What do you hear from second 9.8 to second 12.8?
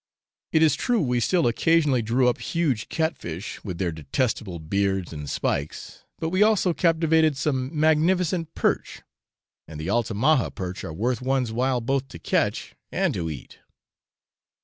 Altamaha perch are worth one's while both to catch